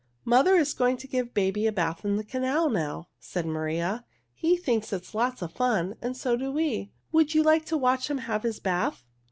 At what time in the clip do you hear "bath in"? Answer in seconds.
1.71-2.15